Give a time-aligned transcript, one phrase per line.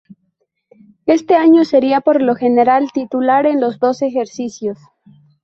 [1.05, 4.79] Este año sería por lo general titular en los dos ejercicios.